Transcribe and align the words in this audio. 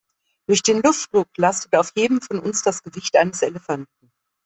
Durch 0.47 0.63
den 0.63 0.81
Luftdruck 0.81 1.27
lastet 1.37 1.75
auf 1.75 1.91
jedem 1.95 2.21
von 2.21 2.39
uns 2.39 2.63
das 2.63 2.81
Gewicht 2.81 3.15
eines 3.17 3.43
Elefanten. 3.43 4.09